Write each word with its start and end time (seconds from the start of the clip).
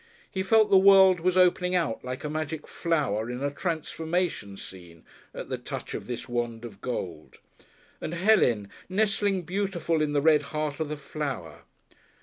He 0.31 0.41
felt 0.41 0.71
the 0.71 0.79
world 0.79 1.19
was 1.19 1.37
opening 1.37 1.75
out 1.75 2.03
like 2.03 2.23
a 2.23 2.27
magic 2.31 2.67
flower 2.67 3.29
in 3.29 3.43
a 3.43 3.51
transformation 3.51 4.57
scene 4.57 5.05
at 5.31 5.47
the 5.49 5.59
touch 5.59 5.93
of 5.93 6.07
this 6.07 6.27
wand 6.27 6.65
of 6.65 6.81
gold. 6.81 7.37
And 8.01 8.15
Helen, 8.15 8.71
nestling 8.89 9.43
beautiful 9.43 10.01
in 10.01 10.13
the 10.13 10.19
red 10.21 10.41
heart 10.57 10.79
of 10.79 10.89
the 10.89 10.97
flower. 10.97 11.65